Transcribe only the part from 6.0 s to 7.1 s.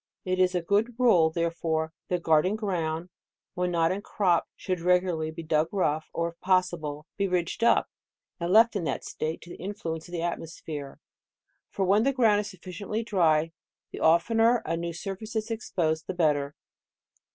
or if possible,